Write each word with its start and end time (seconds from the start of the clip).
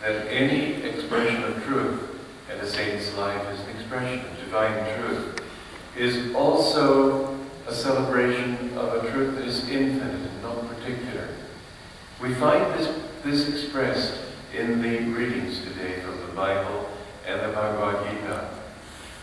that 0.00 0.26
any 0.28 0.82
expression 0.82 1.42
of 1.44 1.62
truth, 1.64 2.00
and 2.50 2.60
a 2.60 2.66
saint's 2.66 3.14
life 3.16 3.46
is 3.52 3.60
an 3.60 3.70
expression 3.70 4.20
of 4.20 4.38
divine 4.38 4.98
truth, 4.98 5.42
is 5.96 6.34
also 6.34 7.38
a 7.68 7.74
celebration 7.74 8.76
of 8.76 9.04
a 9.04 9.10
truth 9.10 9.36
that 9.36 9.44
is 9.44 9.68
infinite 9.68 10.14
and 10.14 10.42
not 10.42 10.66
particular. 10.68 11.28
We 12.20 12.34
find 12.34 12.64
this, 12.78 12.98
this 13.22 13.48
expressed 13.48 14.14
in 14.54 14.82
the 14.82 14.98
readings 15.12 15.60
today 15.60 16.00
from 16.00 16.20
the 16.20 16.32
Bible 16.34 16.90
and 17.26 17.40
the 17.40 17.48
Bhagavad 17.48 18.10
Gita. 18.10 18.50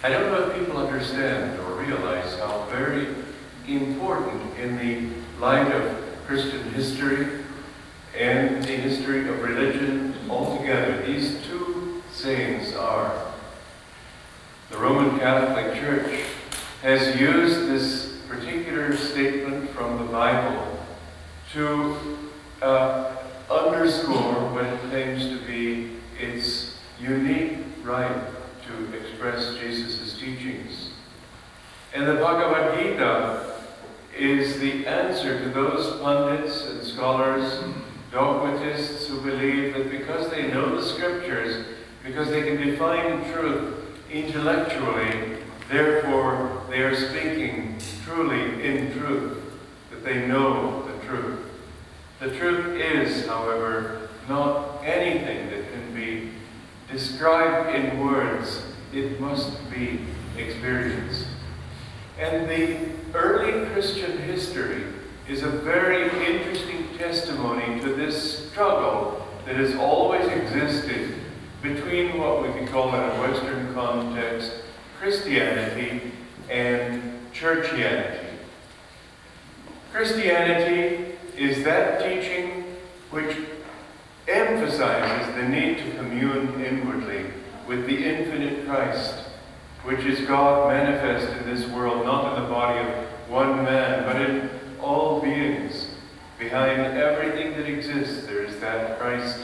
I 0.03 0.09
don't 0.09 0.31
know 0.31 0.49
if 0.49 0.59
people 0.59 0.77
understand 0.77 1.59
or 1.59 1.73
realize 1.73 2.37
how 2.39 2.65
very 2.69 3.15
important 3.67 4.57
in 4.57 4.77
the 4.77 5.41
light 5.41 5.71
of 5.71 6.05
Christian 6.27 6.71
history 6.71 7.43
and 8.17 8.63
the 8.63 8.75
history 8.75 9.27
of 9.27 9.41
religion 9.41 10.06
altogether 10.29 11.05
these 11.05 11.43
two 11.45 12.01
sayings 12.11 12.75
are. 12.75 13.33
The 14.69 14.77
Roman 14.77 15.19
Catholic 15.19 15.75
Church 15.75 16.25
has 16.81 17.19
used 17.19 17.69
this 17.69 18.18
particular 18.27 18.95
statement 18.95 19.69
from 19.69 19.97
the 19.97 20.11
Bible 20.11 20.79
to 21.54 21.95
uh, 22.61 23.15
underscore 23.49 24.51
what 24.54 24.65
it 24.65 24.79
claims 24.89 25.27
to 25.29 25.37
be 25.45 25.91
its 26.19 26.77
unique 26.99 27.59
right 27.83 28.21
to 28.68 28.97
express 28.97 29.55
Jesus' 29.57 30.18
teachings. 30.19 30.89
And 31.93 32.07
the 32.07 32.16
Bhagavad 32.16 32.77
Gita 32.77 33.53
is 34.17 34.59
the 34.59 34.85
answer 34.85 35.41
to 35.44 35.49
those 35.49 35.99
pundits 36.02 36.66
and 36.67 36.83
scholars, 36.83 37.63
dogmatists 38.17 39.05
who 39.05 39.21
believe 39.21 39.75
that 39.75 39.91
because 39.91 40.27
they 40.31 40.47
know 40.47 40.75
the 40.75 40.83
scriptures, 40.83 41.67
because 42.03 42.27
they 42.30 42.41
can 42.41 42.57
define 42.57 43.31
truth 43.31 43.75
intellectually, 44.11 45.37
therefore 45.69 46.63
they 46.67 46.79
are 46.79 46.95
speaking 46.95 47.77
truly 48.03 48.65
in 48.65 48.91
truth, 48.97 49.37
that 49.91 50.03
they 50.03 50.27
know 50.27 50.81
the 50.87 51.05
truth. 51.05 51.41
The 52.19 52.35
truth 52.35 52.81
is, 52.81 53.27
however, 53.27 54.09
not 54.27 54.83
anything 54.83 55.52
that 55.52 55.71
can 55.71 55.93
be 55.93 56.31
described 56.91 57.75
in 57.75 57.99
words. 57.99 58.63
It 58.93 59.21
must 59.21 59.69
be 59.69 59.99
experienced. 60.35 61.27
And 62.17 62.49
the 62.49 62.77
early 63.13 63.69
Christian 63.69 64.17
history 64.17 64.85
is 65.29 65.43
a 65.43 65.49
very 65.49 66.05
interesting 66.25 66.77
testimony 66.97 67.79
to 67.81 67.93
this 67.93 68.49
struggle 68.49 69.25
that 69.45 69.55
has 69.55 69.75
always 69.75 70.27
existed 70.27 71.15
between 71.61 72.17
what 72.17 72.43
we 72.43 72.51
could 72.59 72.67
call 72.69 72.93
in 72.93 73.01
a 73.01 73.21
Western 73.21 73.73
context 73.73 74.51
Christianity 74.99 76.11
and 76.49 77.01
churchianity. 77.33 78.25
Christianity 79.91 81.15
is 81.37 81.63
that 81.63 82.03
teaching 82.03 82.75
which 83.11 83.37
emphasizes 84.27 85.35
the 85.35 85.47
need 85.47 85.77
to 85.77 85.91
commune 85.97 86.63
inwardly 86.63 87.25
with 87.67 87.85
the 87.85 88.05
infinite 88.05 88.65
Christ 88.65 89.27
which 89.87 90.03
is 90.03 90.27
God 90.27 90.67
manifest 90.73 91.31
in 91.37 91.55
this 91.55 91.65
world, 91.69 92.05
not 92.05 92.35
in 92.35 92.43
the 92.43 92.49
body 92.49 92.77
of 92.79 93.29
one 93.29 93.63
man, 93.63 94.03
but 94.03 94.21
in 94.21 94.49
all 94.81 95.21
beings. 95.21 95.66
Behind 96.39 96.80
everything 96.80 97.53
that 97.53 97.67
exists, 97.67 98.27
there 98.27 98.43
is 98.43 98.59
that 98.59 98.99
Christ 98.99 99.39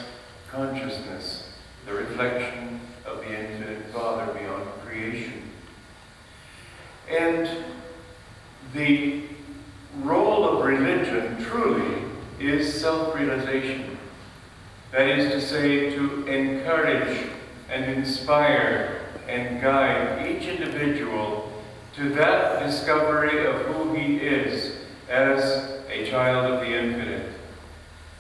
consciousness, 0.52 1.50
the 1.88 1.94
reflection 1.94 2.80
of 3.06 3.18
the 3.18 3.40
infinite 3.40 3.88
Father 3.88 4.32
beyond 4.34 4.70
creation. 4.86 5.50
And 7.10 7.50
the 8.74 9.24
role 10.02 10.48
of 10.48 10.66
religion 10.66 11.44
truly 11.44 12.04
is 12.40 12.80
self 12.80 13.16
realization. 13.16 13.98
That 14.92 15.10
is 15.10 15.32
to 15.32 15.42
say, 15.42 15.90
to 15.96 16.28
encourage 16.28 17.28
and 17.72 17.86
inspire 17.86 19.02
and 19.28 19.60
guide 19.60 20.28
each 20.28 20.44
individual 20.48 21.52
to 21.96 22.10
that 22.10 22.64
discovery 22.64 23.48
of 23.48 23.56
who 23.66 23.96
he 23.96 24.18
is 24.18 24.73
as 25.14 25.80
a 25.90 26.10
child 26.10 26.52
of 26.52 26.62
the 26.62 26.76
infinite, 26.76 27.34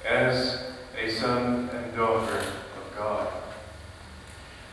as 0.05 0.63
a 0.95 1.09
son 1.09 1.69
and 1.73 1.95
daughter 1.95 2.37
of 2.37 2.95
God. 2.95 3.27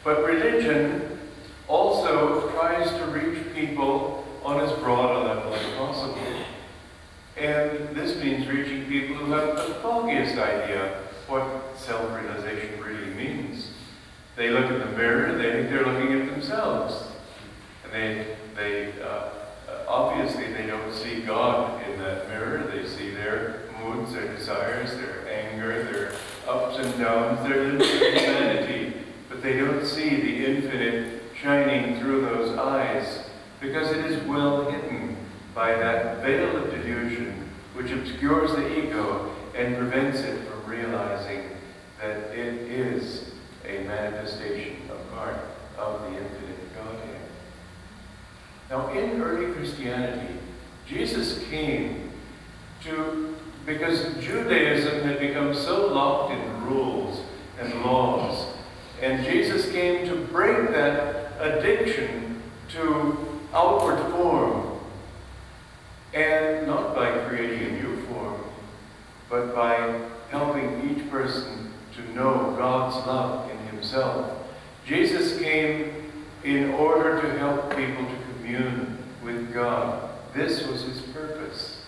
But 0.04 0.24
religion 0.24 1.18
also 1.66 2.50
tries 2.50 2.90
to 2.90 3.06
reach 3.06 3.54
people 3.54 4.26
on 4.44 4.60
as 4.60 4.70
broad 4.80 5.16
a 5.16 5.28
level 5.28 5.54
as 5.54 5.74
possible. 5.76 6.18
And 7.38 7.96
this 7.96 8.22
means 8.22 8.46
reaching 8.46 8.84
people 8.84 9.16
who 9.16 9.32
have 9.32 9.56
the 9.56 9.74
foggiest 9.74 10.36
idea 10.36 11.02
what 11.26 11.74
self-realization 11.76 12.82
really 12.82 13.14
means. 13.14 13.70
They 14.36 14.50
look 14.50 14.70
in 14.70 14.78
the 14.78 14.86
mirror, 14.86 15.38
they 15.38 15.52
think 15.52 15.70
they're 15.70 15.86
looking 15.86 16.20
at 16.20 16.28
themselves. 16.28 17.04
And 17.92 18.26
they, 18.56 18.92
uh, 19.02 19.30
obviously, 19.88 20.52
they 20.52 20.66
don't 20.66 20.92
see 20.92 21.22
God 21.22 21.82
in 21.88 21.98
that 21.98 22.28
mirror. 22.28 22.70
They 22.72 22.86
see 22.86 23.09
their 23.20 23.60
moods, 23.78 24.12
their 24.12 24.34
desires, 24.34 24.94
their 24.96 25.28
anger, 25.28 25.84
their 25.84 26.12
ups 26.48 26.78
and 26.78 26.98
downs, 26.98 27.40
their 27.48 27.70
humanity. 27.70 28.94
But 29.28 29.42
they 29.42 29.58
don't 29.58 29.84
see 29.84 30.08
the 30.08 30.46
infinite 30.46 31.22
shining 31.40 32.00
through 32.00 32.22
those 32.22 32.56
eyes 32.58 33.24
because 33.60 33.90
it 33.90 34.06
is 34.06 34.22
well 34.26 34.70
hidden 34.70 35.16
by 35.54 35.74
that 35.74 36.22
veil 36.22 36.56
of 36.56 36.70
delusion 36.70 37.48
which 37.74 37.90
obscures 37.90 38.52
the 38.52 38.78
ego 38.78 39.34
and 39.54 39.76
prevents 39.76 40.20
it 40.20 40.46
from 40.48 40.70
realizing 40.70 41.44
that 42.00 42.16
it 42.36 42.54
is 42.70 43.32
a 43.66 43.84
manifestation, 43.84 44.76
a 44.90 45.14
part 45.14 45.36
of 45.78 46.00
the 46.02 46.08
infinite 46.08 46.74
Godhead. 46.74 47.20
Now, 48.70 48.88
in 48.90 49.20
early 49.22 49.52
Christianity, 49.52 50.34
Jesus 50.86 51.44
came 51.48 52.10
to, 52.84 53.36
because 53.66 54.14
Judaism 54.22 55.02
had 55.02 55.20
become 55.20 55.54
so 55.54 55.92
locked 55.92 56.32
in 56.32 56.64
rules 56.64 57.22
and 57.60 57.82
laws, 57.82 58.54
and 59.02 59.24
Jesus 59.24 59.70
came 59.70 60.06
to 60.06 60.16
break 60.26 60.70
that 60.70 61.32
addiction 61.40 62.42
to 62.70 63.16
outward 63.52 63.98
form, 64.12 64.78
and 66.14 66.66
not 66.66 66.94
by 66.94 67.10
creating 67.28 67.68
a 67.68 67.82
new 67.82 68.02
form, 68.06 68.40
but 69.28 69.54
by 69.54 70.00
helping 70.30 70.90
each 70.90 71.08
person 71.10 71.72
to 71.94 72.14
know 72.14 72.54
God's 72.58 72.96
love 73.06 73.50
in 73.50 73.58
himself. 73.68 74.36
Jesus 74.86 75.38
came 75.38 76.12
in 76.42 76.70
order 76.70 77.20
to 77.20 77.38
help 77.38 77.76
people 77.76 78.04
to 78.04 78.16
commune 78.32 78.98
with 79.22 79.52
God. 79.52 80.10
This 80.34 80.66
was 80.66 80.82
his 80.82 81.00
purpose. 81.02 81.80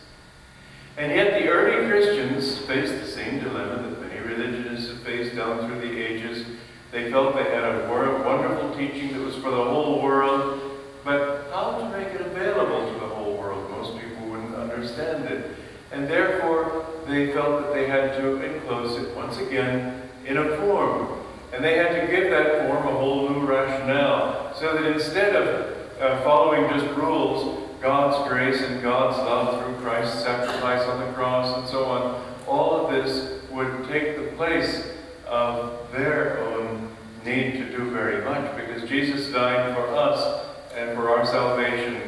And 0.97 1.11
yet 1.11 1.41
the 1.41 1.49
early 1.49 1.89
Christians 1.89 2.59
faced 2.67 3.01
the 3.01 3.07
same 3.07 3.43
dilemma 3.43 3.89
that 3.89 4.03
many 4.03 4.21
religionists 4.21 4.91
have 4.91 5.01
faced 5.01 5.37
down 5.37 5.67
through 5.67 5.81
the 5.81 5.99
ages. 5.99 6.47
They 6.91 7.11
felt 7.11 7.35
they 7.35 7.45
had 7.45 7.65
a 7.65 7.89
wonderful 7.89 8.77
teaching 8.77 9.13
that 9.15 9.21
was 9.21 9.37
for 9.37 9.51
the 9.51 9.65
whole 9.65 10.03
world, 10.03 10.61
but 11.03 11.49
how 11.51 11.79
to 11.79 11.99
make 11.99 12.09
it 12.09 12.21
available 12.21 12.93
to 12.93 13.01
the 13.01 13.07
whole 13.07 13.39
world? 13.39 13.71
Most 13.71 13.99
people 13.99 14.29
wouldn't 14.29 14.55
understand 14.55 15.25
it. 15.25 15.57
And 15.93 16.09
therefore, 16.09 16.87
they 17.09 17.33
felt 17.33 17.63
that 17.63 17.75
they 17.75 17.87
had 17.89 18.13
to 18.19 18.43
enclose 18.43 19.03
it 19.03 19.17
once 19.17 19.32
again 19.47 20.03
in 20.27 20.37
a 20.37 20.57
form 20.59 21.23
and 21.53 21.63
they 21.63 21.77
had 21.77 22.01
to 22.01 22.07
give 22.11 22.31
that 22.31 22.67
form 22.67 22.87
a 22.87 22.99
whole 22.99 23.29
new 23.29 23.47
rationale. 23.47 24.55
So 24.55 24.73
that 24.75 24.91
instead 24.91 25.37
of 25.37 25.77
uh, 26.01 26.23
following 26.23 26.69
just 26.71 26.87
rules, 26.97 27.69
God's 27.81 28.29
grace 28.29 28.61
and 28.63 28.83
God's 28.83 29.19
love 29.19 29.63
through 29.63 29.75
Christ's 29.85 30.23
sacrifice 30.23 30.83
on 30.89 31.01
the 31.01 31.13
cross 31.13 31.59
and 31.59 31.69
so 31.69 31.85
on, 31.85 32.25
all 32.47 32.87
of 32.87 32.93
this 32.93 33.43
would 33.51 33.87
take 33.89 34.17
the 34.17 34.35
place 34.37 34.93
of 35.27 35.91
their 35.93 36.41
own 36.41 36.91
need 37.25 37.53
to 37.53 37.77
do 37.77 37.91
very 37.91 38.25
much 38.25 38.57
because 38.57 38.89
Jesus 38.89 39.31
died 39.31 39.75
for 39.75 39.87
us 39.89 40.47
and 40.75 40.97
for 40.97 41.11
our 41.11 41.27
salvation, 41.27 42.01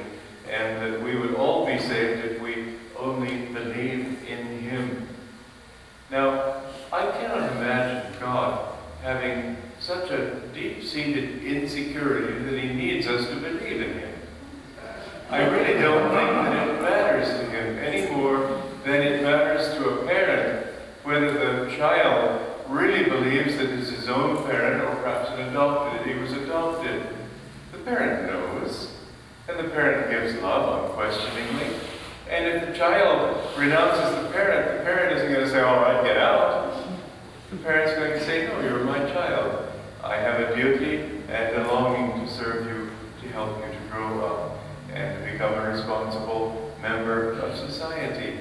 and 0.51 0.83
that 0.83 1.03
we 1.03 1.17
would 1.17 1.35
all 1.35 1.67
be 1.67 1.79
saved 1.79 2.25
if 2.25 2.41
we 2.41 2.75
only 2.99 3.47
believe 3.47 4.19
in 4.27 4.47
Him. 4.61 5.07
Now, 6.11 6.63
I 6.91 7.11
cannot 7.11 7.53
imagine 7.53 8.13
God 8.21 8.75
having 9.05 9.55
such 9.81 10.11
a 10.11 10.41
deep-seated 10.95 11.43
insecurity 11.43 12.39
that 12.45 12.59
he 12.59 12.73
needs 12.73 13.07
us 13.09 13.27
to 13.29 13.35
believe 13.37 13.83
in 13.83 13.99
him. 13.99 14.15
I 15.29 15.43
really 15.43 15.81
don't 15.81 16.11
think 16.11 16.31
that 16.31 16.69
it 16.69 16.81
matters 16.81 17.29
to 17.29 17.51
him 17.51 17.79
any 17.79 18.11
more 18.13 18.63
than 18.85 19.03
it 19.03 19.23
matters 19.23 19.75
to 19.75 19.89
a 19.89 20.07
parent 20.07 20.67
whether 21.03 21.33
the 21.33 21.77
child 21.77 22.41
really 22.69 23.05
believes 23.11 23.57
that 23.57 23.71
it's 23.71 23.91
his 23.91 24.09
own 24.09 24.45
parent 24.45 24.83
or 24.85 25.03
perhaps 25.03 25.31
an 25.31 25.49
adopted, 25.49 26.07
he 26.07 26.19
was 26.19 26.33
adopted. 26.33 27.03
The 27.73 27.79
parent 27.79 28.27
knows, 28.27 28.93
and 29.49 29.59
the 29.59 29.65
parent 29.65 30.11
gives 30.11 30.41
love 30.41 30.91
unquestioningly. 30.91 31.77
And 32.31 32.47
if 32.47 32.69
the 32.69 32.73
child 32.73 33.59
renounces 33.59 34.23
the 34.23 34.31
parent, 34.31 34.79
the 34.79 34.85
parent 34.85 35.17
isn't 35.17 35.33
going 35.33 35.45
to 35.45 35.51
say, 35.51 35.61
all 35.61 35.77
right, 35.77 36.03
get 36.05 36.17
out. 36.17 36.73
The 37.51 37.57
parent's 37.59 37.95
going 37.95 38.13
to 38.13 38.25
say, 38.25 38.47
no, 38.47 38.61
you're 38.61 38.85
my 38.85 38.99
child. 39.13 39.65
Duty 40.55 41.01
and 41.29 41.57
a 41.57 41.67
longing 41.67 42.21
to 42.21 42.33
serve 42.33 42.67
you, 42.67 42.91
to 43.23 43.29
help 43.33 43.59
you 43.59 43.73
to 43.73 43.79
grow 43.91 44.25
up 44.25 44.59
and 44.93 45.19
to 45.19 45.33
become 45.33 45.53
a 45.55 45.71
responsible 45.71 46.73
member 46.81 47.33
of 47.33 47.57
society. 47.57 48.39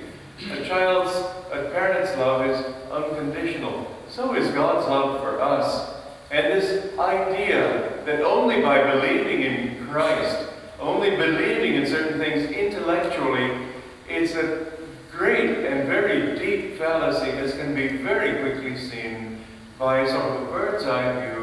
A 0.51 0.63
child's, 0.63 1.15
a 1.51 1.69
parent's 1.71 2.15
love 2.17 2.45
is 2.45 2.63
unconditional. 2.91 3.87
So 4.09 4.35
is 4.35 4.49
God's 4.51 4.87
love 4.87 5.21
for 5.21 5.41
us. 5.41 5.91
And 6.29 6.47
this 6.47 6.97
idea 6.99 8.03
that 8.05 8.21
only 8.21 8.61
by 8.61 8.83
believing 8.93 9.41
in 9.41 9.87
Christ, 9.87 10.47
only 10.79 11.15
believing 11.15 11.75
in 11.75 11.87
certain 11.87 12.19
things 12.19 12.51
intellectually, 12.51 13.69
it's 14.07 14.35
a 14.35 14.67
great 15.11 15.65
and 15.65 15.87
very 15.87 16.37
deep 16.37 16.77
fallacy, 16.77 17.31
as 17.31 17.53
can 17.53 17.73
be 17.73 17.87
very 17.87 18.41
quickly 18.41 18.77
seen 18.77 19.39
by 19.79 20.05
sort 20.07 20.23
of 20.23 20.41
a 20.43 20.45
bird's 20.45 20.85
eye 20.85 21.31
view 21.31 21.42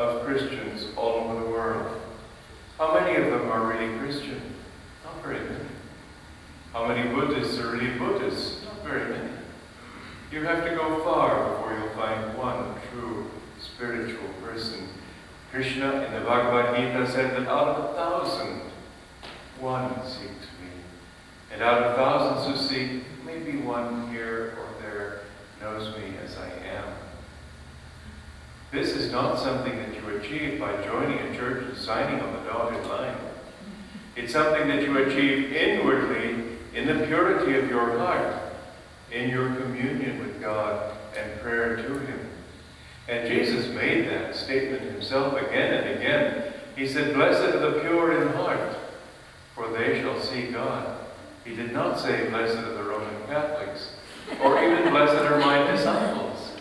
of 0.00 0.24
Christians 0.24 0.86
all 0.96 1.30
over 1.30 1.44
the 1.44 1.50
world. 1.50 2.00
How 2.78 2.98
many 2.98 3.22
of 3.22 3.30
them 3.30 3.50
are 3.50 3.66
really 3.66 3.98
Christian? 3.98 4.40
Not 5.04 5.22
very 5.22 5.40
many. 5.40 5.66
How 6.72 6.88
many 6.88 7.14
Buddhists 7.14 7.58
are 7.58 7.72
really 7.72 7.98
Buddhists? 7.98 8.64
Not 8.64 8.82
very 8.82 9.10
many. 9.10 9.30
You 10.32 10.42
have 10.44 10.64
to 10.64 10.70
go 10.74 11.04
far 11.04 11.50
before 11.50 11.78
you'll 11.78 11.94
find 11.94 12.38
one 12.38 12.76
true 12.90 13.30
spiritual 13.60 14.28
person. 14.42 14.88
Krishna 15.52 16.04
in 16.04 16.14
the 16.14 16.20
Bhagavad 16.20 16.76
Gita 16.76 17.10
said 17.10 17.32
that 17.32 17.46
out 17.48 17.68
of 17.68 17.90
a 17.90 17.94
thousand, 17.94 18.62
one 19.58 19.94
seeks 20.06 20.46
me. 20.62 20.70
And 21.52 21.60
out 21.62 21.82
of 21.82 21.96
thousands 21.96 22.58
who 22.58 22.68
seek, 22.68 23.02
maybe 23.26 23.58
one 23.58 24.08
here 24.10 24.56
or 24.58 24.80
there 24.80 25.20
knows 25.60 25.94
me 25.98 26.14
as 26.24 26.38
I 26.38 26.48
am. 26.68 26.89
This 28.72 28.90
is 28.90 29.10
not 29.10 29.38
something 29.40 29.76
that 29.76 29.94
you 29.96 30.16
achieve 30.16 30.60
by 30.60 30.80
joining 30.84 31.18
a 31.18 31.36
church 31.36 31.64
and 31.64 31.76
signing 31.76 32.20
on 32.20 32.32
the 32.32 32.50
dotted 32.50 32.86
line. 32.86 33.16
It's 34.14 34.32
something 34.32 34.68
that 34.68 34.82
you 34.82 34.96
achieve 34.98 35.52
inwardly 35.52 36.56
in 36.74 36.86
the 36.86 37.04
purity 37.06 37.58
of 37.58 37.68
your 37.68 37.98
heart, 37.98 38.36
in 39.10 39.28
your 39.28 39.52
communion 39.56 40.20
with 40.20 40.40
God 40.40 40.96
and 41.18 41.40
prayer 41.40 41.76
to 41.76 41.98
Him. 41.98 42.30
And 43.08 43.26
Jesus 43.26 43.66
made 43.74 44.08
that 44.08 44.36
statement 44.36 44.82
himself 44.82 45.34
again 45.34 45.74
and 45.74 45.98
again. 45.98 46.52
He 46.76 46.86
said, 46.86 47.14
Blessed 47.14 47.56
are 47.56 47.58
the 47.58 47.80
pure 47.80 48.22
in 48.22 48.28
heart, 48.34 48.76
for 49.56 49.68
they 49.68 50.00
shall 50.00 50.20
see 50.20 50.46
God. 50.46 50.96
He 51.44 51.56
did 51.56 51.72
not 51.72 51.98
say, 51.98 52.28
Blessed 52.30 52.58
are 52.58 52.74
the 52.74 52.84
Roman 52.84 53.26
Catholics, 53.26 53.94
or 54.40 54.62
even, 54.62 54.90
Blessed 54.90 55.24
are 55.24 55.40
my 55.40 55.68
disciples. 55.72 56.52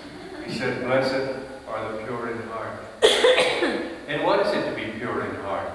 He 0.48 0.58
said, 0.58 0.84
Blessed 0.84 1.49
are 1.70 1.92
the 1.92 2.04
pure 2.04 2.32
in 2.32 2.42
heart. 2.50 2.80
and 4.08 4.24
what 4.24 4.46
is 4.46 4.54
it 4.54 4.70
to 4.70 4.76
be 4.76 4.92
pure 4.98 5.26
in 5.26 5.36
heart? 5.42 5.72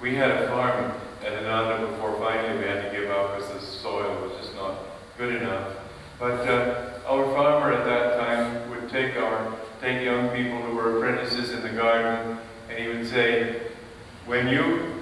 We 0.00 0.14
had 0.14 0.30
a 0.30 0.48
farm 0.48 0.92
at 1.24 1.32
Ananda 1.32 1.86
before 1.86 2.18
finally 2.18 2.58
we 2.58 2.64
had 2.64 2.90
to 2.90 2.98
give 2.98 3.10
up 3.10 3.36
because 3.36 3.52
the 3.52 3.60
soil 3.60 4.20
was 4.22 4.32
just 4.38 4.54
not 4.54 4.78
good 5.16 5.36
enough. 5.36 5.74
But 6.18 6.46
uh, 6.46 7.00
our 7.06 7.24
farmer 7.34 7.72
at 7.72 7.84
that 7.86 8.18
time 8.18 8.70
would 8.70 8.90
take 8.90 9.16
our 9.16 9.56
take 9.80 10.04
young 10.04 10.28
people 10.28 10.60
who 10.62 10.74
were 10.74 10.98
apprentices 10.98 11.50
in 11.52 11.62
the 11.62 11.70
garden, 11.70 12.38
and 12.68 12.78
he 12.78 12.88
would 12.88 13.08
say, 13.08 13.62
"When 14.26 14.48
you 14.48 15.00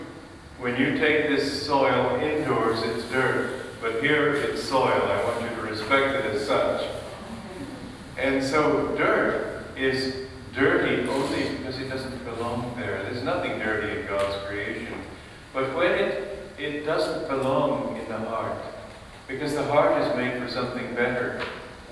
when 0.60 0.76
you 0.76 0.96
take 0.96 1.28
this 1.28 1.66
soil 1.66 2.20
indoors, 2.20 2.82
it's 2.82 3.04
dirt, 3.10 3.66
but 3.80 4.00
here 4.00 4.34
it's 4.34 4.62
soil. 4.62 5.02
I 5.02 5.24
want 5.24 5.42
you 5.42 5.56
to 5.56 5.62
respect 5.62 6.24
it 6.24 6.34
as 6.34 6.46
such." 6.46 6.86
And 8.16 8.42
so, 8.42 8.94
dirt 8.96 9.57
is 9.78 10.26
dirty 10.54 11.08
only 11.08 11.56
because 11.56 11.78
it 11.78 11.88
doesn't 11.88 12.24
belong 12.24 12.74
there. 12.76 13.02
There's 13.04 13.22
nothing 13.22 13.58
dirty 13.58 14.00
in 14.00 14.06
God's 14.06 14.36
creation. 14.46 14.94
But 15.54 15.74
when 15.76 15.92
it, 15.92 16.38
it 16.58 16.84
doesn't 16.84 17.28
belong 17.28 17.96
in 17.96 18.08
the 18.08 18.18
heart, 18.18 18.56
because 19.28 19.54
the 19.54 19.64
heart 19.64 20.00
is 20.02 20.16
made 20.16 20.42
for 20.42 20.50
something 20.50 20.94
better. 20.94 21.42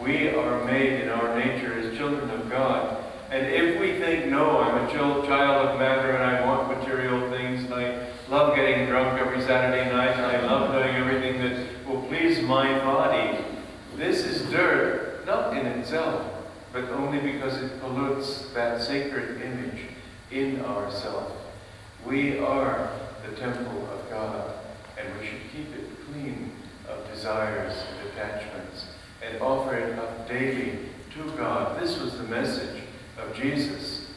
We 0.00 0.30
are 0.30 0.64
made 0.64 1.02
in 1.02 1.10
our 1.10 1.38
nature 1.38 1.78
as 1.78 1.96
children 1.96 2.28
of 2.30 2.50
God. 2.50 3.04
And 3.30 3.46
if 3.46 3.78
we 3.80 3.98
think, 3.98 4.26
no, 4.26 4.60
I'm 4.60 4.86
a 4.86 4.92
child 4.92 5.68
of 5.68 5.78
matter 5.78 6.12
and 6.12 6.24
I 6.24 6.46
want 6.46 6.78
material 6.78 7.30
things 7.30 7.64
and 7.64 7.74
I 7.74 8.08
love 8.28 8.56
getting 8.56 8.86
drunk 8.86 9.20
every 9.20 9.42
Saturday 9.42 9.90
night 9.90 10.16
and 10.16 10.24
I 10.24 10.40
love 10.46 10.72
doing 10.72 10.94
everything 10.96 11.40
that 11.40 11.86
will 11.86 12.02
please 12.02 12.40
my 12.42 12.78
body, 12.78 13.38
this 13.96 14.24
is 14.24 14.48
dirt, 14.50 15.26
not 15.26 15.56
in 15.56 15.66
itself, 15.66 16.35
but 16.76 16.90
only 16.90 17.18
because 17.20 17.56
it 17.62 17.80
pollutes 17.80 18.50
that 18.52 18.82
sacred 18.82 19.40
image 19.40 19.80
in 20.30 20.60
ourself. 20.60 21.32
We 22.04 22.38
are 22.38 22.90
the 23.26 23.34
temple 23.34 23.88
of 23.90 24.10
God, 24.10 24.52
and 24.98 25.08
we 25.18 25.26
should 25.26 25.40
keep 25.50 25.74
it 25.74 25.88
clean 26.04 26.52
of 26.86 27.10
desires 27.10 27.72
and 27.72 28.10
attachments 28.10 28.88
and 29.26 29.40
offer 29.40 29.74
it 29.74 29.98
up 29.98 30.28
daily 30.28 30.80
to 31.14 31.30
God. 31.38 31.80
This 31.80 31.98
was 31.98 32.18
the 32.18 32.24
message 32.24 32.82
of 33.16 33.34
Jesus. 33.34 34.10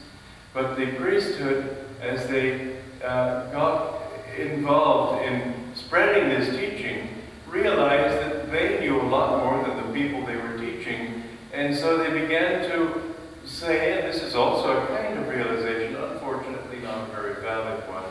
But 0.53 0.75
the 0.75 0.87
priesthood, 0.97 1.77
as 2.01 2.27
they 2.27 2.75
uh, 3.01 3.49
got 3.51 4.01
involved 4.37 5.23
in 5.23 5.53
spreading 5.75 6.27
this 6.27 6.49
teaching, 6.49 7.07
realized 7.47 8.15
that 8.21 8.51
they 8.51 8.81
knew 8.81 8.99
a 8.99 9.03
lot 9.03 9.45
more 9.45 9.65
than 9.65 9.77
the 9.77 9.93
people. 9.93 10.28
And 11.59 11.75
so 11.75 11.97
they 11.97 12.09
began 12.21 12.69
to 12.69 13.13
say, 13.43 13.99
and 13.99 14.07
this 14.07 14.23
is 14.23 14.33
also 14.33 14.81
a 14.81 14.87
kind 14.87 15.19
of 15.19 15.27
realization, 15.27 15.93
unfortunately 15.93 16.79
not 16.79 17.09
a 17.09 17.11
very 17.11 17.41
valid 17.41 17.85
one, 17.89 18.05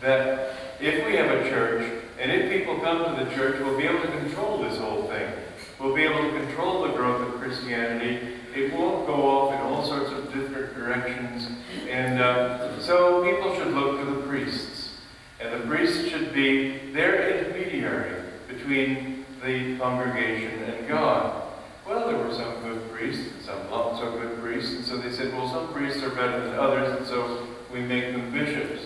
that 0.00 0.54
if 0.80 1.04
we 1.04 1.14
have 1.16 1.30
a 1.30 1.46
church, 1.50 2.02
and 2.18 2.32
if 2.32 2.50
people 2.50 2.78
come 2.80 3.04
to 3.04 3.22
the 3.22 3.30
church, 3.34 3.60
we'll 3.60 3.76
be 3.76 3.84
able 3.84 4.00
to 4.00 4.08
control 4.08 4.62
this 4.62 4.78
whole 4.78 5.02
thing. 5.08 5.30
We'll 5.78 5.94
be 5.94 6.04
able 6.04 6.22
to 6.22 6.40
control 6.40 6.84
the 6.84 6.94
growth 6.94 7.34
of 7.34 7.38
Christianity. 7.38 8.32
It 8.54 8.72
won't 8.72 9.06
go 9.06 9.28
off 9.28 9.52
in 9.52 9.60
all 9.60 9.84
sorts 9.84 10.10
of 10.12 10.32
different 10.32 10.74
directions. 10.74 11.48
And 11.90 12.18
uh, 12.18 12.80
so 12.80 13.22
people 13.30 13.54
should 13.56 13.74
look 13.74 14.00
to 14.00 14.06
the 14.06 14.22
priests. 14.22 14.94
And 15.38 15.52
the 15.52 15.66
priests 15.66 16.08
should 16.08 16.32
be 16.32 16.92
their 16.92 17.28
intermediary 17.28 18.22
between 18.48 19.26
the 19.44 19.76
congregation 19.76 20.62
and 20.62 20.88
God. 20.88 21.42
Well, 21.86 22.08
there 22.08 22.18
were 22.18 22.34
some 22.34 22.52
good 22.62 22.90
priests 22.90 23.32
and 23.32 23.42
some 23.44 23.70
not 23.70 23.96
so 24.00 24.10
good 24.10 24.40
priests. 24.42 24.74
And 24.74 24.84
so 24.84 24.96
they 24.96 25.12
said, 25.12 25.32
well, 25.32 25.48
some 25.48 25.72
priests 25.72 26.02
are 26.02 26.10
better 26.10 26.44
than 26.44 26.58
others, 26.58 26.98
and 26.98 27.06
so 27.06 27.46
we 27.72 27.80
make 27.80 28.12
them 28.12 28.30
bishops. 28.32 28.82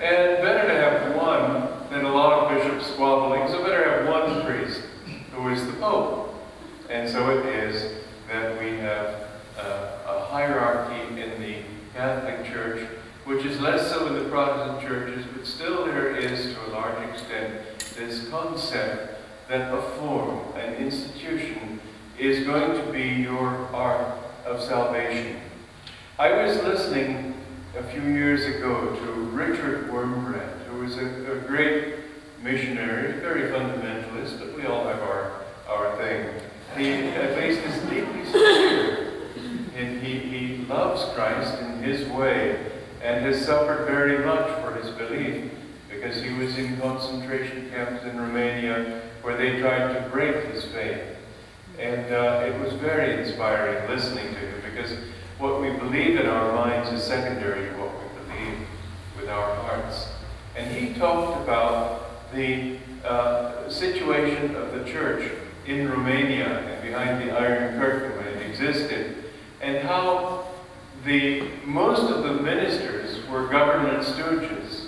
And 0.00 0.42
better 0.42 0.68
to 0.68 0.74
have 0.74 1.16
one 1.16 1.90
than 1.90 2.04
a 2.04 2.12
lot 2.12 2.42
of 2.42 2.56
bishops 2.56 2.92
squabbling, 2.92 3.48
so 3.48 3.62
better 3.62 4.04
have 4.04 4.08
one 4.08 4.44
priest 4.44 4.82
who 5.32 5.48
is 5.48 5.64
the 5.66 5.72
Pope. 5.74 6.34
And 6.90 7.08
so 7.08 7.30
it 7.30 7.46
is 7.46 8.04
that 8.28 8.60
we 8.60 8.76
have 8.78 9.28
uh, 9.58 9.88
a 10.06 10.24
hierarchy 10.26 11.20
in 11.20 11.40
the 11.40 11.62
Catholic 11.94 12.44
Church, 12.44 12.86
which 13.24 13.44
is 13.44 13.60
less 13.60 13.90
so 13.90 14.06
in 14.06 14.22
the 14.22 14.28
Protestant 14.28 14.80
churches, 14.82 15.24
but 15.34 15.46
still 15.46 15.86
there 15.86 16.14
is, 16.14 16.54
to 16.54 16.66
a 16.66 16.70
large 16.70 17.08
extent, 17.08 17.60
this 17.96 18.28
concept 18.28 19.20
that 19.48 19.72
a 19.72 19.80
form, 19.98 20.40
an 20.56 20.74
institution, 20.74 21.80
is 22.18 22.46
going 22.46 22.78
to 22.84 22.92
be 22.92 23.22
your 23.22 23.68
ark 23.72 24.18
of 24.44 24.62
salvation. 24.62 25.40
I 26.18 26.44
was 26.44 26.56
listening 26.62 27.35
a 27.76 27.82
few 27.90 28.02
years 28.02 28.46
ago 28.46 28.96
to 28.96 29.12
Richard 29.12 29.90
Wurmbrand, 29.90 30.64
who 30.70 30.78
was 30.78 30.96
a, 30.96 31.32
a 31.32 31.40
great 31.40 31.96
missionary, 32.42 33.20
very 33.20 33.50
fundamentalist, 33.50 34.38
but 34.38 34.56
we 34.56 34.64
all 34.64 34.84
have 34.84 35.00
our, 35.02 35.42
our 35.68 35.94
thing. 35.98 36.26
He 36.78 36.90
at 36.90 37.36
least 37.36 37.60
is 37.66 37.82
deeply 37.90 38.24
sincere. 38.24 39.12
And 39.76 40.02
he, 40.02 40.18
he 40.18 40.64
loves 40.64 41.04
Christ 41.14 41.60
in 41.60 41.82
his 41.82 42.08
way 42.08 42.72
and 43.02 43.22
has 43.26 43.44
suffered 43.44 43.84
very 43.84 44.24
much 44.24 44.48
for 44.62 44.74
his 44.74 44.90
belief 44.92 45.52
because 45.90 46.22
he 46.22 46.32
was 46.32 46.56
in 46.56 46.78
concentration 46.80 47.68
camps 47.70 48.04
in 48.04 48.18
Romania 48.18 49.02
where 49.20 49.36
they 49.36 49.60
tried 49.60 49.92
to 49.92 50.08
break 50.08 50.46
his 50.46 50.64
faith. 50.64 51.02
And 51.78 52.10
uh, 52.10 52.46
it 52.46 52.58
was 52.58 52.72
very 52.74 53.22
inspiring 53.22 53.86
listening 53.90 54.28
to 54.32 54.40
him 54.40 54.62
because 54.62 54.96
what 55.38 55.60
we 55.60 55.70
believe 55.70 56.18
in 56.18 56.26
our 56.26 56.52
minds 56.54 56.90
is 56.90 57.02
secondary 57.02 57.68
to 57.68 57.76
what 57.76 57.92
we 57.92 58.34
believe 58.34 58.58
with 59.18 59.28
our 59.28 59.54
hearts. 59.56 60.08
And 60.56 60.74
he 60.74 60.94
talked 60.98 61.42
about 61.42 62.32
the 62.32 62.78
uh, 63.04 63.68
situation 63.68 64.54
of 64.56 64.72
the 64.72 64.84
church 64.84 65.30
in 65.66 65.90
Romania 65.90 66.58
and 66.60 66.82
behind 66.82 67.28
the 67.28 67.36
Iron 67.36 67.78
Curtain 67.78 68.16
when 68.16 68.26
it 68.26 68.50
existed, 68.50 69.24
and 69.60 69.78
how 69.86 70.48
the 71.04 71.48
most 71.64 72.10
of 72.10 72.24
the 72.24 72.42
ministers 72.42 73.26
were 73.28 73.48
government 73.48 74.02
stooges. 74.04 74.86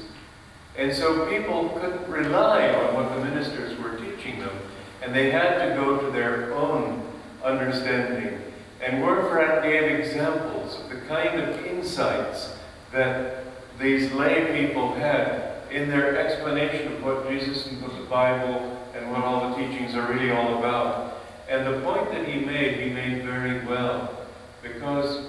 And 0.77 0.95
so 0.95 1.29
people 1.29 1.71
couldn't 1.81 2.09
rely 2.09 2.73
on 2.73 2.95
what 2.95 3.15
the 3.15 3.25
ministers 3.25 3.79
were 3.79 3.97
teaching 3.97 4.39
them, 4.39 4.57
and 5.03 5.15
they 5.15 5.31
had 5.31 5.69
to 5.69 5.75
go 5.75 5.99
to 5.99 6.11
their 6.11 6.55
own 6.55 7.03
understanding. 7.45 8.41
And 8.81 9.03
Wurmbrand 9.03 9.63
gave 9.63 10.01
examples 10.01 10.79
of 10.79 10.89
the 10.89 11.01
kind 11.07 11.41
of 11.41 11.65
insights 11.67 12.55
that 12.93 13.45
these 13.79 14.13
lay 14.13 14.61
people 14.61 14.95
had 14.95 15.63
in 15.71 15.89
their 15.89 16.19
explanation 16.19 16.93
of 16.93 17.03
what 17.03 17.29
Jesus 17.29 17.67
and 17.67 17.83
what 17.83 17.97
the 17.97 18.07
Bible 18.07 18.79
and 18.95 19.11
what 19.11 19.23
all 19.23 19.51
the 19.51 19.57
teachings 19.57 19.95
are 19.95 20.13
really 20.13 20.31
all 20.31 20.59
about. 20.59 21.19
And 21.49 21.67
the 21.67 21.81
point 21.81 22.11
that 22.13 22.27
he 22.27 22.45
made, 22.45 22.81
he 22.81 22.91
made 22.91 23.25
very 23.25 23.65
well, 23.67 24.27
because 24.63 25.27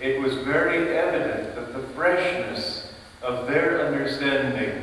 it 0.00 0.20
was 0.22 0.34
very 0.34 0.96
evident 0.96 1.54
that 1.56 1.72
the 1.72 1.82
freshness 1.94 2.92
of 3.22 3.46
their 3.46 3.86
understanding, 3.86 4.82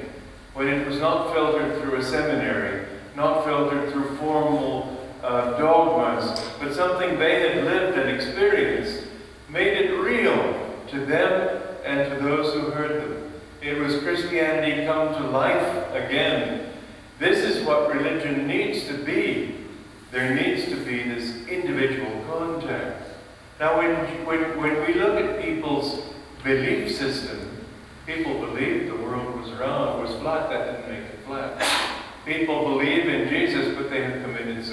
when 0.54 0.68
it 0.68 0.86
was 0.88 1.00
not 1.00 1.34
filtered 1.34 1.82
through 1.82 1.96
a 1.96 2.04
seminary, 2.04 2.86
not 3.16 3.46
filtered 3.46 3.92
through 3.92 4.16
formal 4.18 4.95
uh, 5.26 5.58
dogmas, 5.58 6.40
but 6.60 6.74
something 6.74 7.18
they 7.18 7.50
had 7.50 7.64
lived 7.64 7.98
and 7.98 8.10
experienced, 8.10 9.08
made 9.50 9.76
it 9.76 9.92
real 10.00 10.72
to 10.90 11.06
them 11.06 11.62
and 11.84 12.12
to 12.12 12.24
those 12.24 12.54
who 12.54 12.72
heard 12.72 13.02
them. 13.02 13.34
It 13.62 13.80
was 13.80 13.98
Christianity 14.00 14.86
come 14.86 15.16
to 15.16 15.30
life 15.30 15.92
again. 15.94 16.70
This 17.18 17.40
is 17.40 17.66
what 17.66 17.94
religion 17.94 18.48
needs 18.48 18.86
to 18.88 18.94
be. 19.04 19.56
There 20.12 20.36
needs 20.36 20.66
to 20.66 20.76
be 20.76 21.04
this 21.04 21.48
individual 21.48 22.24
contact. 22.30 23.10
Now, 23.60 23.78
when, 23.78 23.96
when, 24.26 24.58
when 24.58 24.86
we 24.86 24.94
look 24.94 25.20
at 25.20 25.42
people's 25.42 26.14
belief 26.44 26.96
system, 26.96 27.66
people 28.06 28.34
believed 28.46 28.92
the 28.92 28.98
world 28.98 29.42
was 29.42 29.52
round, 29.54 30.04
was 30.04 30.14
flat, 30.22 30.50
that 30.50 30.88
didn't 30.88 30.90
make 30.90 31.10
it 31.10 31.26
flat. 31.26 31.66
People 32.26 32.78
believe 32.78 33.08
in 33.08 33.30
Jesus, 33.30 33.76
but 33.76 33.90
they 33.90 34.04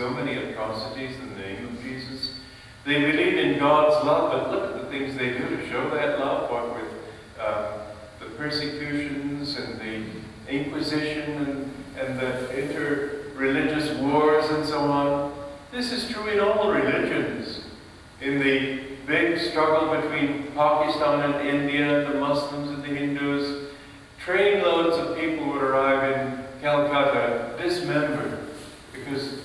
so 0.02 0.10
many 0.10 0.34
atrocities 0.34 1.14
in 1.20 1.28
the 1.30 1.36
name 1.36 1.64
of 1.64 1.80
Jesus. 1.80 2.40
They 2.84 2.98
believe 3.02 3.38
in 3.38 3.56
God's 3.56 4.04
love, 4.04 4.32
but 4.32 4.50
look 4.50 4.74
at 4.74 4.82
the 4.82 4.90
things 4.90 5.14
they 5.16 5.28
do 5.28 5.48
to 5.48 5.68
show 5.70 5.90
that 5.90 6.18
love, 6.18 6.50
what 6.50 6.74
with 6.74 6.92
uh, 7.38 7.84
the 8.18 8.26
persecutions 8.36 9.56
and 9.56 9.78
the 9.78 10.04
Inquisition 10.48 11.36
and, 11.36 11.72
and 12.00 12.18
the 12.18 12.64
inter-religious 12.64 13.96
wars 14.00 14.50
and 14.50 14.66
so 14.66 14.80
on. 14.80 15.32
This 15.70 15.92
is 15.92 16.10
true 16.10 16.26
in 16.26 16.40
all 16.40 16.72
religions 16.72 17.60
in 18.20 18.40
the 18.40 18.96
big 19.06 19.38
struggle 19.38 19.94
between 20.00 20.50
Pakistan 20.50 21.30
and 21.32 21.48
India, 21.48 22.10
the 22.10 22.18
Muslims 22.18 22.70
and 22.70 22.82
the 22.82 22.88
Hindus, 22.88 23.70
trainloads 24.26 24.98
of 24.98 25.16
people 25.16 25.46
would 25.52 25.62
arrive 25.62 26.26
in 26.26 26.44
Calcutta 26.60 27.54
dismembered 27.56 28.40
because 28.92 29.42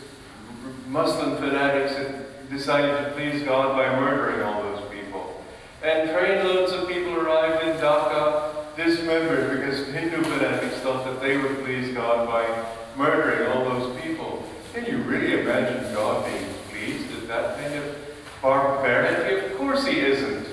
Muslim 0.87 1.35
fanatics 1.37 1.95
had 1.95 2.27
decided 2.49 3.05
to 3.05 3.11
please 3.11 3.43
God 3.43 3.75
by 3.75 3.99
murdering 3.99 4.41
all 4.41 4.63
those 4.63 4.89
people. 4.91 5.43
And 5.83 6.09
trainloads 6.09 6.71
of 6.71 6.87
people 6.87 7.15
arrived 7.15 7.65
in 7.65 7.77
Dhaka 7.77 8.75
dismembered 8.75 9.59
because 9.59 9.87
Hindu 9.87 10.23
fanatics 10.23 10.75
thought 10.77 11.05
that 11.05 11.21
they 11.21 11.37
would 11.37 11.63
please 11.63 11.93
God 11.93 12.27
by 12.27 12.65
murdering 12.95 13.51
all 13.51 13.65
those 13.65 13.99
people. 14.01 14.47
Can 14.73 14.85
you 14.85 14.97
really 15.03 15.41
imagine 15.41 15.93
God 15.93 16.25
being 16.25 16.53
pleased 16.69 17.11
at 17.17 17.27
that 17.27 17.57
kind 17.57 17.73
of 17.73 17.95
barbarity? 18.41 19.47
Of 19.47 19.57
course 19.57 19.85
he 19.85 19.99
isn't. 19.99 20.45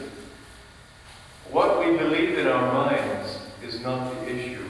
What 1.51 1.79
we 1.79 1.97
believe 1.97 2.39
in 2.39 2.47
our 2.47 2.73
minds 2.73 3.39
is 3.63 3.81
not 3.81 4.13
the 4.15 4.35
issue. 4.35 4.67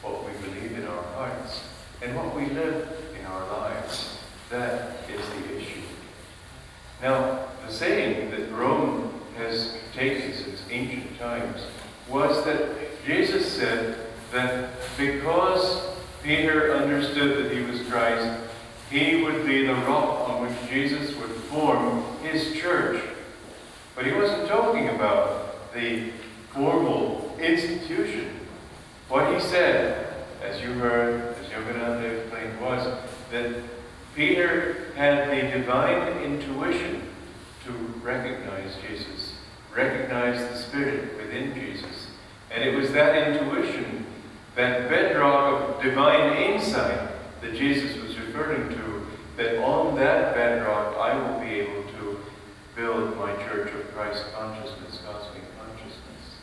What 0.00 0.24
we 0.24 0.32
believe 0.48 0.78
in 0.78 0.86
our 0.86 1.02
hearts 1.14 1.64
and 2.00 2.16
what 2.16 2.34
we 2.34 2.46
live 2.46 2.88
in 3.18 3.26
our 3.26 3.46
lives, 3.58 4.18
that 4.50 4.96
is 5.08 5.20
the 5.28 5.58
issue. 5.58 5.82
Now, 7.00 7.46
the 7.66 7.72
saying 7.72 8.30
that 8.30 8.50
Rome 8.52 9.12
has 9.36 9.76
taken 9.94 10.32
since 10.32 10.62
ancient 10.70 11.18
times 11.18 11.62
was 12.08 12.44
that 12.44 13.04
Jesus 13.04 13.50
said 13.50 13.98
that 14.32 14.70
because 14.96 15.96
Peter 16.22 16.74
understood 16.74 17.44
that 17.44 17.52
he 17.52 17.62
was 17.62 17.82
Christ, 17.88 18.40
he 18.90 19.22
would 19.22 19.44
the 19.66 19.74
rock 19.74 20.28
on 20.28 20.42
which 20.42 20.70
Jesus 20.70 21.14
would 21.16 21.30
form 21.30 22.02
his 22.22 22.54
church. 22.54 23.02
But 23.94 24.06
he 24.06 24.12
wasn't 24.12 24.48
talking 24.48 24.88
about 24.88 25.72
the 25.74 26.10
formal 26.52 27.36
institution. 27.40 28.40
What 29.08 29.32
he 29.32 29.40
said, 29.40 30.14
as 30.42 30.60
you 30.62 30.72
heard, 30.74 31.36
as 31.36 31.46
Yogananda 31.46 32.20
explained, 32.20 32.60
was 32.60 32.98
that 33.30 33.54
Peter 34.14 34.92
had 34.96 35.30
the 35.30 35.58
divine 35.58 36.22
intuition 36.22 37.02
to 37.64 37.72
recognize 38.02 38.76
Jesus, 38.88 39.34
recognize 39.74 40.38
the 40.50 40.56
Spirit 40.56 41.16
within 41.16 41.54
Jesus. 41.54 42.08
And 42.50 42.62
it 42.62 42.76
was 42.76 42.92
that 42.92 43.28
intuition, 43.28 44.06
that 44.56 44.88
bedrock 44.90 45.76
of 45.76 45.82
divine 45.82 46.36
insight 46.36 47.10
that 47.40 47.54
Jesus 47.54 47.96
was 48.02 48.18
referring 48.18 48.68
to, 48.70 48.81
that 49.42 49.62
on 49.62 49.96
that 49.96 50.34
bedrock 50.34 50.96
I 50.96 51.16
will 51.16 51.40
be 51.40 51.50
able 51.60 51.82
to 51.82 52.20
build 52.76 53.16
my 53.16 53.34
church 53.44 53.72
of 53.74 53.92
Christ 53.92 54.24
consciousness, 54.34 55.00
cosmic 55.04 55.42
consciousness. 55.58 56.38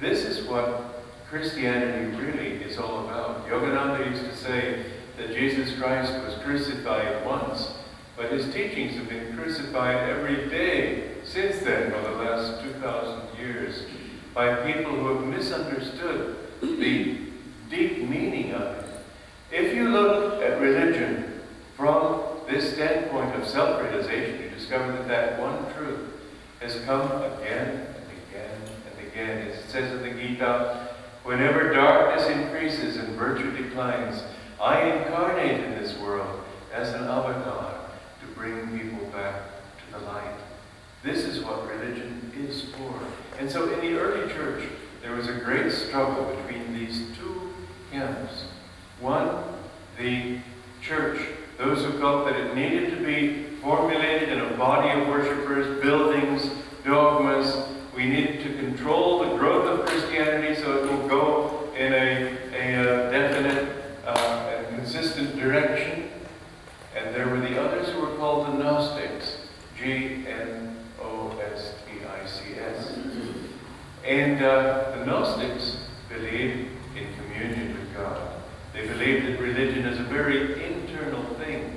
This 0.00 0.24
is 0.24 0.48
what 0.48 1.04
Christianity 1.28 2.16
really 2.16 2.62
is 2.62 2.78
all 2.78 3.04
about. 3.06 3.46
Yogananda 3.46 4.10
used 4.10 4.24
to 4.24 4.36
say 4.36 4.84
that 5.18 5.28
Jesus 5.28 5.78
Christ 5.78 6.12
was 6.24 6.34
crucified 6.42 7.24
once, 7.24 7.72
but 8.16 8.32
his 8.32 8.52
teachings 8.52 8.96
have 8.96 9.08
been 9.08 9.36
crucified 9.36 10.08
every 10.08 10.48
day 10.48 11.10
since 11.24 11.60
then 11.60 11.90
for 11.90 12.00
the 12.00 12.16
last 12.16 12.62
2,000 12.62 13.38
years 13.38 13.84
by 14.34 14.72
people 14.72 14.92
who 14.92 15.14
have 15.14 15.26
misunderstood 15.26 16.36
the 16.60 17.18
deep 17.70 18.08
meaning 18.08 18.52
of 18.52 18.78
it. 18.78 18.86
If 19.50 19.74
you 19.74 19.88
look 19.90 20.42
at 20.42 20.60
religion 20.60 21.40
from 21.76 22.22
this 22.48 22.74
standpoint 22.74 23.34
of 23.34 23.48
self-realization, 23.48 24.42
you 24.42 24.50
that 24.72 25.06
that 25.08 25.38
one 25.38 25.70
truth 25.74 26.08
has 26.60 26.80
come 26.86 27.02
again 27.02 27.86
and 27.86 28.06
again 28.30 28.58
and 28.86 29.06
again. 29.06 29.48
As 29.48 29.58
it 29.58 29.68
says 29.68 29.92
in 29.92 30.02
the 30.02 30.14
Gita, 30.18 30.88
whenever 31.24 31.74
darkness 31.74 32.26
increases 32.28 32.96
and 32.96 33.14
virtue 33.14 33.54
declines, 33.54 34.22
I 34.58 34.80
incarnate 34.80 35.62
in 35.62 35.72
this 35.72 35.98
world 35.98 36.42
as 36.72 36.88
an 36.94 37.04
avatar 37.04 37.80
to 38.20 38.34
bring 38.34 38.78
people 38.78 39.06
back 39.10 39.42
to 39.76 39.98
the 39.98 40.06
light. 40.06 40.38
This 41.02 41.24
is 41.24 41.44
what 41.44 41.68
religion 41.68 42.32
is 42.34 42.62
for. 42.70 42.94
And 43.38 43.50
so 43.50 43.70
in 43.74 43.80
the 43.80 43.98
early 43.98 44.32
church, 44.32 44.64
there 45.02 45.12
was 45.12 45.28
a 45.28 45.34
great 45.34 45.70
struggle 45.70 46.34
between 46.36 46.72
these 46.72 47.08
two 47.18 47.52
camps. 47.90 48.44
One, 49.00 49.36
the 49.98 50.38
church, 50.80 51.20
those 51.58 51.84
who 51.84 51.98
felt 51.98 52.24
that 52.24 52.36
it 52.36 52.54
needed 52.54 52.96
to 52.96 53.04
be 53.04 53.51
formulated 53.62 54.28
in 54.28 54.40
a 54.40 54.56
body 54.56 55.00
of 55.00 55.06
worshippers, 55.06 55.80
buildings, 55.80 56.50
dogmas. 56.84 57.68
We 57.94 58.06
need 58.06 58.42
to 58.42 58.54
control 58.56 59.20
the 59.20 59.36
growth 59.36 59.66
of 59.68 59.86
Christianity 59.86 60.60
so 60.60 60.82
it 60.82 60.90
will 60.90 61.08
go 61.08 61.72
in 61.76 61.92
a, 61.92 62.36
a, 62.52 63.08
a 63.08 63.10
definite 63.12 63.68
uh, 64.04 64.52
and 64.56 64.76
consistent 64.76 65.38
direction. 65.38 66.10
And 66.96 67.14
there 67.14 67.28
were 67.28 67.40
the 67.40 67.60
others 67.60 67.88
who 67.90 68.00
were 68.00 68.16
called 68.16 68.48
the 68.48 68.64
Gnostics, 68.64 69.36
G 69.78 70.26
N 70.26 70.76
O 71.00 71.38
S 71.54 71.74
T 71.86 72.04
I 72.04 72.26
C 72.26 72.58
S. 72.58 72.98
And 74.04 74.42
uh, 74.42 74.96
the 74.98 75.06
Gnostics 75.06 75.76
believed 76.08 76.68
in 76.96 77.06
communion 77.14 77.78
with 77.78 77.94
God. 77.94 78.32
They 78.72 78.88
believed 78.88 79.26
that 79.26 79.40
religion 79.40 79.84
is 79.86 80.00
a 80.00 80.04
very 80.04 80.64
internal 80.64 81.22
thing. 81.34 81.76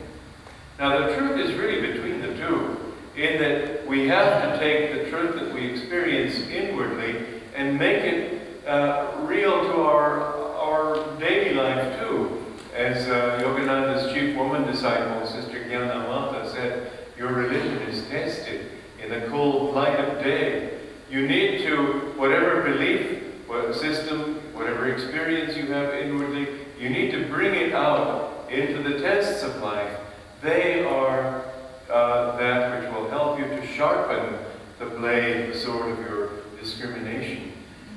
Now, 0.80 1.08
the 1.08 1.16
truth 1.16 1.40
is 1.40 1.58
really 1.58 1.94
between 1.94 2.22
the 2.22 2.36
two, 2.36 2.94
in 3.16 3.40
that 3.40 3.88
we 3.88 4.08
have 4.40 4.54
to 4.54 4.60
take 4.60 5.04
the 5.04 5.10
truth 5.10 5.36
that 5.36 5.54
we 5.54 5.66
experience 5.68 6.40
inwardly 6.50 7.26
and 7.56 7.80
make 7.80 8.04
it 8.04 8.42
uh, 8.68 9.16
real 9.22 9.62
to 9.62 9.82
our, 9.82 10.34
our 10.56 11.20
daily 11.20 11.56
life 11.56 12.00
too. 12.00 12.44
As 12.76 13.08
uh, 13.08 13.40
Yogananda's 13.42 14.12
chief 14.14 14.36
woman 14.36 14.64
disciple, 14.64 15.26
Sister 15.26 15.64
Gyanamata, 15.64 16.52
said, 16.52 16.92
Your 17.18 17.32
religion 17.32 17.78
is 17.88 18.06
tested 18.10 18.72
in 19.02 19.10
the 19.10 19.28
cold 19.28 19.74
light 19.74 19.98
of 20.00 20.22
day. 20.22 20.80
You 21.10 21.28
need 21.28 21.62
to, 21.62 22.14
whatever 22.18 22.62
belief, 22.64 23.24
what 23.48 23.74
system, 23.76 24.36
whatever 24.54 24.92
experience 24.92 25.56
you 25.56 25.68
have 25.68 25.94
inwardly, 25.94 26.48
you 26.78 26.90
need 26.90 27.12
to 27.12 27.26
bring 27.28 27.56
it 27.56 27.74
out 27.74 28.50
into 28.50 28.84
the 28.84 29.00
tests 29.00 29.44
of 29.44 29.56
life. 29.62 29.98
They 30.42 30.84
are 30.84 31.46
uh, 31.90 32.36
that 32.38 32.82
which 32.82 32.94
will 32.94 33.10
help 33.10 33.40
you 33.40 33.46
to 33.46 33.66
sharpen 33.68 34.38
the 34.80 34.88
blade, 34.88 35.54
the 35.54 35.58
sword 35.58 35.92
of 35.92 36.00
your 36.00 36.30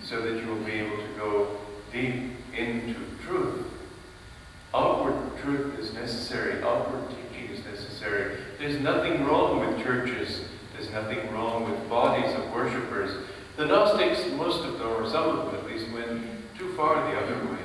so 0.09 0.21
that 0.23 0.42
you 0.42 0.48
will 0.59 0.65
be 0.65 0.73
able 0.73 0.97
to 0.97 1.09
go 1.17 1.57
deep 1.93 2.33
into 2.57 2.95
truth. 3.25 3.67
Outward 4.75 5.15
truth 5.43 5.79
is 5.79 5.93
necessary, 5.95 6.62
outward 6.62 7.05
teaching 7.09 7.50
is 7.50 7.65
necessary. 7.65 8.38
There's 8.59 8.81
nothing 8.81 9.25
wrong 9.25 9.61
with 9.61 9.83
churches, 9.83 10.43
there's 10.75 10.91
nothing 10.91 11.33
wrong 11.33 11.71
with 11.71 11.88
bodies 11.88 12.35
of 12.35 12.53
worshippers. 12.53 13.25
The 13.57 13.67
Gnostics, 13.67 14.31
most 14.37 14.65
of 14.65 14.79
them, 14.79 14.88
or 14.88 15.09
some 15.09 15.29
of 15.31 15.47
them 15.47 15.55
at 15.57 15.67
least, 15.67 15.91
went 15.93 16.23
too 16.57 16.73
far 16.75 17.11
the 17.11 17.19
other 17.19 17.53
way. 17.53 17.59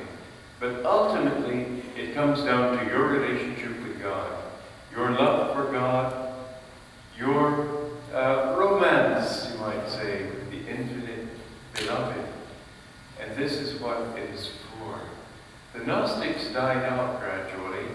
But 0.59 0.85
ultimately, 0.85 1.83
it 1.95 2.13
comes 2.13 2.41
down 2.41 2.77
to 2.77 2.85
your 2.85 3.07
relationship 3.07 3.77
with 3.83 4.01
God, 4.01 4.31
your 4.91 5.11
love 5.11 5.55
for 5.55 5.71
God, 5.71 6.33
your 7.17 7.89
uh, 8.13 8.55
romance, 8.57 9.51
you 9.51 9.59
might 9.59 9.87
say, 9.89 10.23
with 10.23 10.51
the 10.51 10.69
infinite 10.69 11.27
beloved. 11.75 12.22
And 13.23 13.37
this 13.37 13.53
is 13.53 13.79
what 13.79 14.01
it 14.17 14.29
is 14.31 14.49
for. 14.77 14.99
The 15.77 15.85
Gnostics 15.85 16.47
died 16.49 16.83
out 16.83 17.21
gradually 17.21 17.85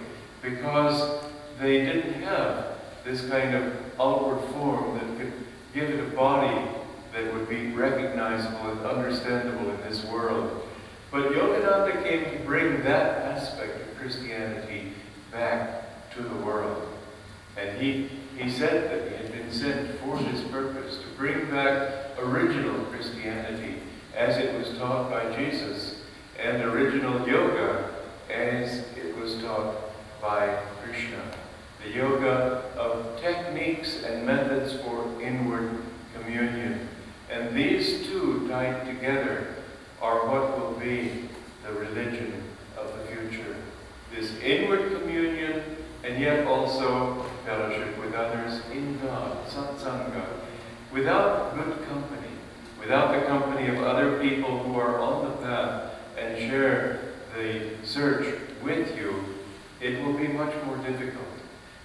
because 0.42 1.24
they 1.60 1.84
didn't 1.84 2.14
have 2.22 2.78
this 3.04 3.28
kind 3.28 3.54
of 3.54 3.72
outward 4.00 4.42
form 4.52 4.94
that 4.98 5.18
could 5.18 5.32
give 5.74 5.90
it 5.90 6.00
a 6.00 6.16
body 6.16 6.66
that 7.12 7.32
would 7.34 7.48
be 7.48 7.72
recognizable 7.72 8.70
and 8.70 8.80
understandable 8.80 9.70
in 9.70 9.80
this 9.82 10.04
world. 10.06 10.66
But 11.10 11.32
Yogananda 11.32 12.02
came 12.04 12.24
to 12.24 12.44
bring 12.44 12.82
that 12.84 13.36
aspect 13.36 13.80
of 13.80 13.96
Christianity 13.98 14.92
back 15.30 16.10
to 16.14 16.22
the 16.22 16.36
world. 16.36 16.88
And 17.56 17.80
he, 17.80 18.08
he 18.36 18.50
said 18.50 18.90
that 18.90 19.10
he 19.10 19.16
had 19.16 19.32
been 19.32 19.52
sent 19.52 19.98
for 20.00 20.16
this 20.18 20.42
purpose, 20.50 20.98
to 20.98 21.06
bring 21.16 21.50
back 21.50 22.18
original 22.18 22.84
Christianity 22.86 23.76
as 24.18 24.36
it 24.36 24.52
was 24.58 24.76
taught 24.76 25.08
by 25.08 25.34
Jesus, 25.36 26.00
and 26.38 26.60
original 26.62 27.26
yoga 27.26 27.88
as 28.28 28.80
it 28.96 29.16
was 29.16 29.40
taught 29.40 29.76
by 30.20 30.58
Krishna. 30.82 31.22
The 31.84 31.90
yoga 31.92 32.64
of 32.76 33.20
techniques 33.20 34.02
and 34.02 34.26
methods 34.26 34.74
for 34.82 35.22
inward 35.22 35.82
communion. 36.14 36.88
And 37.30 37.54
these 37.56 38.08
two 38.08 38.48
tied 38.48 38.86
together 38.86 39.54
are 40.02 40.26
what 40.28 40.58
will 40.58 40.72
be 40.80 41.28
the 41.64 41.72
religion 41.74 42.42
of 42.76 42.92
the 42.98 43.14
future. 43.14 43.56
This 44.12 44.36
inward 44.40 45.00
communion 45.00 45.62
and 46.02 46.20
yet 46.20 46.44
also 46.44 47.24
fellowship 47.46 47.96
with 48.00 48.14
others 48.14 48.62
in 48.72 48.98
God, 48.98 49.46
satsanga, 49.46 50.26
without 50.92 51.54
good 51.54 51.86
company, 51.86 52.27
without 52.88 53.12
the 53.12 53.26
company 53.26 53.68
of 53.68 53.84
other 53.84 54.18
people 54.18 54.62
who 54.62 54.80
are 54.80 54.98
on 54.98 55.22
the 55.26 55.36
path 55.46 55.92
and 56.16 56.38
share 56.38 56.98
the 57.36 57.72
search 57.84 58.40
with 58.62 58.96
you, 58.96 59.22
it 59.78 60.02
will 60.02 60.14
be 60.14 60.26
much 60.28 60.54
more 60.64 60.78
difficult. 60.78 61.26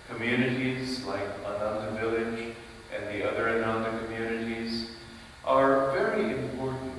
Communities 0.07 1.03
like 1.03 1.27
Ananda 1.45 1.99
Village 1.99 2.55
and 2.95 3.05
the 3.07 3.29
other 3.29 3.49
Ananda 3.49 3.99
communities 4.05 4.91
are 5.43 5.91
very 5.91 6.37
important. 6.37 6.93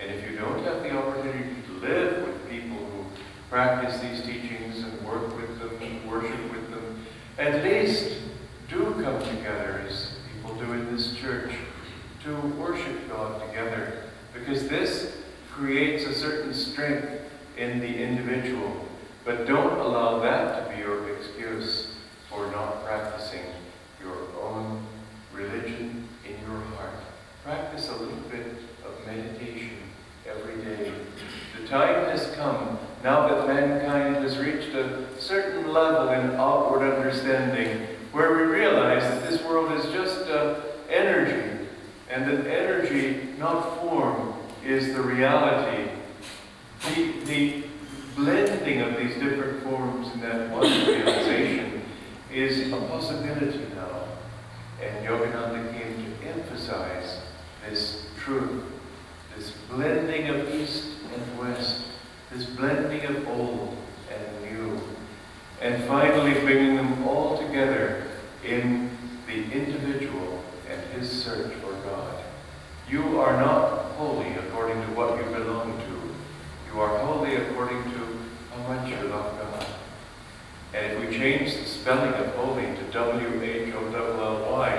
And 0.00 0.10
if 0.10 0.28
you 0.28 0.36
don't 0.36 0.64
have 0.64 0.82
the 0.82 0.90
opportunity 0.90 1.62
to 1.64 1.72
live 1.74 2.26
with 2.26 2.50
people 2.50 2.76
who 2.76 3.04
practice 3.48 4.00
these 4.00 4.20
teachings 4.22 4.82
and 4.82 5.06
work 5.06 5.36
with 5.36 5.60
them 5.60 5.78
and 5.80 6.10
worship 6.10 6.42
with 6.50 6.70
them, 6.72 7.06
at 7.38 7.62
least 7.62 8.18
do 8.68 8.94
come 8.94 9.20
together 9.20 9.84
as 9.88 10.16
people 10.34 10.56
do 10.56 10.72
in 10.72 10.92
this 10.92 11.14
church 11.14 11.52
to 12.28 12.34
worship 12.58 13.08
God 13.08 13.40
together. 13.46 14.02
Because 14.48 14.66
this 14.66 15.14
creates 15.50 16.04
a 16.04 16.14
certain 16.14 16.54
strength 16.54 17.06
in 17.58 17.80
the 17.80 18.02
individual. 18.02 18.88
But 19.22 19.46
don't 19.46 19.78
allow 19.78 20.20
that 20.20 20.70
to 20.70 20.74
be 20.74 20.80
your 20.80 21.14
excuse 21.14 21.96
for 22.30 22.50
not 22.50 22.82
practicing 22.82 23.42
your 24.02 24.16
own 24.40 24.86
religion 25.34 26.08
in 26.24 26.50
your 26.50 26.62
heart. 26.62 26.94
Practice 27.44 27.90
a 27.90 27.96
little 27.96 28.16
bit 28.30 28.46
of 28.86 29.06
meditation 29.06 29.76
every 30.26 30.56
day. 30.64 30.94
The 31.60 31.68
time 31.68 32.06
has 32.06 32.34
come, 32.34 32.78
now 33.04 33.28
that 33.28 33.48
mankind 33.48 34.16
has 34.24 34.38
reached 34.38 34.74
a 34.74 35.04
certain 35.20 35.70
level 35.74 36.08
in 36.08 36.30
outward 36.36 36.90
understanding, 36.90 37.86
where 38.12 38.34
we 38.34 38.44
realize 38.44 39.02
that 39.02 39.28
this 39.28 39.42
world 39.42 39.78
is 39.78 39.84
just 39.92 40.26
uh, 40.30 40.62
energy, 40.88 41.66
and 42.10 42.26
that 42.26 42.46
energy, 42.46 43.34
not 43.38 43.82
form, 43.82 44.36
is 44.64 44.94
the 44.94 45.02
reality. 45.02 45.90
The, 46.94 47.12
the 47.24 47.64
blending 48.14 48.80
of 48.80 48.96
these 48.96 49.14
different 49.14 49.62
forms 49.62 50.12
in 50.12 50.20
that 50.20 50.50
one 50.50 50.62
realization 50.86 51.82
is 52.32 52.72
a 52.72 52.76
possibility 52.76 53.66
now. 53.74 54.04
And 54.82 55.06
Yogananda 55.06 55.72
came 55.72 55.96
to 55.96 56.28
emphasize 56.28 57.20
this 57.68 58.06
truth, 58.18 58.64
this 59.36 59.52
blending 59.70 60.28
of 60.28 60.54
East 60.54 60.88
and 61.14 61.38
West, 61.38 61.84
this 62.30 62.44
blending 62.44 63.04
of 63.04 63.28
old 63.28 63.76
and 64.10 64.42
new, 64.52 64.80
and 65.60 65.82
finally 65.84 66.34
bringing 66.40 66.76
them 66.76 67.06
all 67.06 67.38
together 67.38 68.04
in 68.44 68.90
the 69.26 69.50
individual 69.52 70.42
and 70.68 70.80
his 70.92 71.10
search 71.10 71.52
for 71.54 71.72
God. 71.84 72.22
You 72.88 73.20
are 73.20 73.36
not 73.36 73.87
holy 73.98 74.30
according 74.34 74.80
to 74.80 74.88
what 74.92 75.18
you 75.18 75.24
belong 75.24 75.76
to. 75.76 76.72
You 76.72 76.80
are 76.80 76.98
holy 76.98 77.34
according 77.34 77.82
to 77.82 78.18
how 78.54 78.60
much 78.72 78.88
you 78.88 78.96
love 79.08 79.36
God. 79.40 79.66
And 80.72 80.92
if 80.92 81.00
we 81.00 81.18
change 81.18 81.56
the 81.56 81.64
spelling 81.64 82.14
of 82.14 82.32
holy 82.36 82.62
to 82.62 82.82
W-H-O-L-L-Y, 82.92 84.70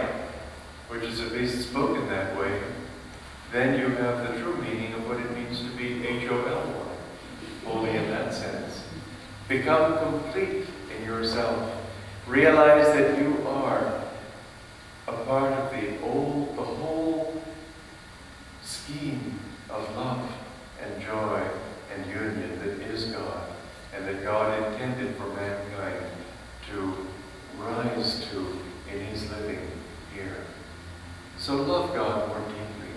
which 0.88 1.04
is 1.04 1.20
at 1.20 1.34
least 1.34 1.68
spoken 1.70 2.08
that 2.08 2.40
way, 2.40 2.62
then 3.52 3.78
you 3.78 3.90
have 3.98 4.26
the 4.26 4.40
true 4.40 4.56
meaning 4.56 4.94
of 4.94 5.06
what 5.06 5.20
it 5.20 5.30
means 5.36 5.60
to 5.60 5.70
be 5.76 6.08
H-O-L-Y, 6.08 7.70
holy 7.70 7.90
in 7.90 8.10
that 8.12 8.34
sense. 8.34 8.84
Become 9.50 9.98
complete 9.98 10.66
in 10.98 11.04
yourself. 11.06 11.74
Realize 12.26 12.88
that 12.94 13.20
you 13.22 13.46
are 13.46 14.02
a 15.10 15.14
part 15.26 15.52
of 15.52 15.72
the 15.72 16.00
old, 16.04 16.56
the 16.56 16.64
whole 16.64 16.99
scheme 18.90 19.40
of 19.70 19.96
love 19.96 20.32
and 20.82 21.02
joy 21.02 21.44
and 21.94 22.06
union 22.08 22.60
that 22.60 22.88
is 22.92 23.06
God 23.06 23.44
and 23.96 24.08
that 24.08 24.24
God 24.24 24.72
intended 24.72 25.16
for 25.16 25.28
mankind 25.28 26.06
to 26.72 27.08
rise 27.58 28.26
to 28.32 28.60
in 28.92 29.06
his 29.06 29.30
living 29.32 29.60
here. 30.14 30.38
So 31.38 31.56
love 31.56 31.94
God 31.94 32.30
more 32.30 32.40
deeply. 32.40 32.94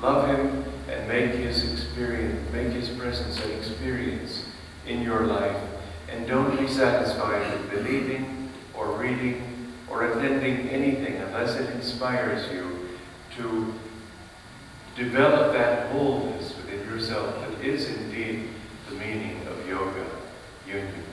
Love 0.00 0.28
him 0.28 0.64
and 0.88 1.08
make 1.08 1.32
his 1.32 1.70
experience, 1.72 2.50
make 2.52 2.72
his 2.72 2.88
presence 2.90 3.42
an 3.44 3.50
experience 3.52 4.46
in 4.86 5.02
your 5.02 5.26
life. 5.26 5.56
And 6.08 6.26
don't 6.26 6.58
be 6.58 6.68
satisfied 6.68 7.52
with 7.52 7.70
believing 7.70 8.50
or 8.74 8.92
reading 8.92 9.72
or 9.90 10.06
attending 10.06 10.68
anything 10.70 11.16
unless 11.16 11.56
it 11.56 11.68
inspires 11.74 12.50
you 12.52 12.88
to 13.36 13.74
Develop 14.96 15.52
that 15.52 15.90
wholeness 15.92 16.56
within 16.56 16.80
yourself 16.88 17.38
that 17.40 17.62
is 17.62 17.90
indeed 17.90 18.48
the 18.88 18.94
meaning 18.94 19.46
of 19.46 19.68
yoga, 19.68 20.06
union. 20.66 21.04